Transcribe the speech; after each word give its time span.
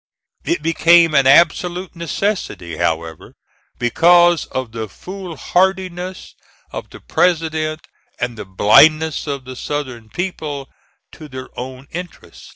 It 0.43 0.63
became 0.63 1.13
an 1.13 1.27
absolute 1.27 1.95
necessity, 1.95 2.77
however, 2.77 3.35
because 3.77 4.45
of 4.47 4.71
the 4.71 4.89
foolhardiness 4.89 6.33
of 6.71 6.89
the 6.89 6.99
President 6.99 7.85
and 8.19 8.35
the 8.35 8.45
blindness 8.45 9.27
of 9.27 9.45
the 9.45 9.55
Southern 9.55 10.09
people 10.09 10.69
to 11.11 11.27
their 11.27 11.49
own 11.55 11.85
interest. 11.91 12.49